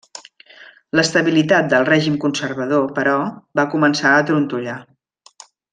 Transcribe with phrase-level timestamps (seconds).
[0.99, 3.15] L'estabilitat del règim conservador, però,
[3.61, 4.79] va començar a trontollar.